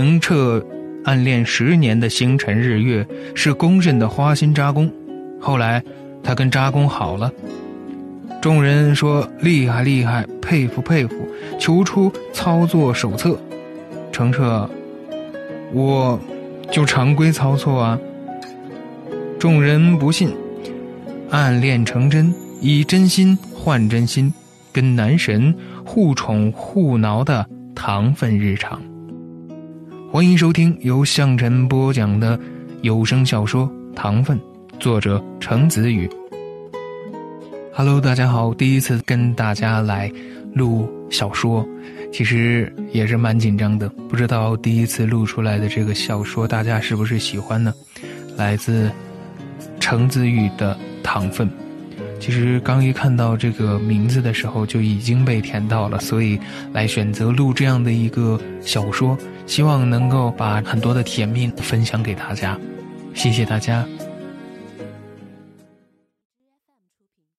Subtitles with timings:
[0.00, 0.64] 程澈
[1.04, 4.90] 暗恋十年的星辰日月是公认的花心渣攻，
[5.38, 5.84] 后来
[6.22, 7.30] 他跟渣攻好了，
[8.40, 11.28] 众人说厉害厉害，佩服佩服，
[11.58, 13.38] 求出操作手册。
[14.10, 14.66] 程澈，
[15.70, 16.18] 我
[16.72, 17.98] 就常规操作啊。
[19.38, 20.34] 众人不信，
[21.28, 22.32] 暗恋成真，
[22.62, 24.32] 以真心换真心，
[24.72, 25.54] 跟男神
[25.84, 28.80] 互宠互挠的糖分日常。
[30.12, 32.36] 欢迎收听由向晨播讲的
[32.82, 34.36] 有声小说《糖分》，
[34.80, 36.10] 作者程子宇。
[37.72, 40.10] Hello，大家好，第一次跟大家来
[40.52, 41.64] 录小说，
[42.12, 47.72] 其实也是蛮紧张的，不知道第一次录出来的这个小说大家是不是喜欢呢？
[48.36, 48.90] 来自
[49.78, 50.74] 程子宇的
[51.04, 51.48] 《糖分》。
[52.20, 56.38] 其实刚一看到这个名字的时候，就已经被甜到了，所以
[56.72, 62.56] 来选择录这样的一个小说，希望能够把很多的甜蜜分享给大家。
[63.14, 63.84] 谢谢大家，